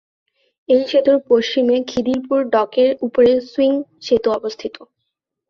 এই 0.69 0.81
সেতুর 0.87 1.17
পশ্চিমে 1.29 1.75
খিদিরপুর 1.89 2.39
ডকের 2.53 2.91
উপরে 3.01 3.31
সুইং 3.49 3.73
সেতু 4.01 4.29
অবস্থিত। 4.31 4.75